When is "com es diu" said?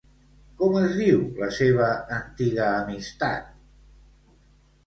0.61-1.19